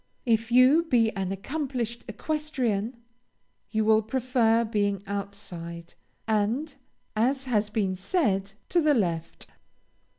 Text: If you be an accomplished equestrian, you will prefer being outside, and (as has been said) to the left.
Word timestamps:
If 0.25 0.51
you 0.51 0.81
be 0.85 1.11
an 1.15 1.31
accomplished 1.31 2.05
equestrian, 2.07 2.95
you 3.69 3.85
will 3.85 4.01
prefer 4.01 4.65
being 4.65 5.03
outside, 5.05 5.93
and 6.27 6.73
(as 7.15 7.43
has 7.43 7.69
been 7.69 7.95
said) 7.95 8.53
to 8.69 8.81
the 8.81 8.95
left. 8.95 9.45